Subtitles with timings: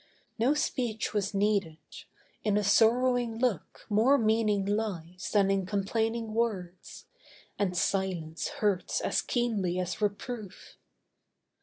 [0.39, 1.77] No speech was needed.
[2.43, 7.05] In a sorrowing look More meaning lies than in complaining words,
[7.59, 10.77] And silence hurts as keenly as reproof.